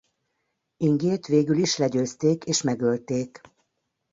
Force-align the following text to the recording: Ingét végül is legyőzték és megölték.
Ingét 0.77 1.25
végül 1.27 1.57
is 1.57 1.77
legyőzték 1.77 2.43
és 2.43 2.61
megölték. 2.61 3.41